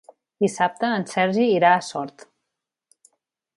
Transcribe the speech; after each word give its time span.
Dissabte 0.45 0.89
en 1.01 1.05
Sergi 1.11 1.45
irà 1.59 1.75
a 1.81 1.85
Sort. 1.91 2.27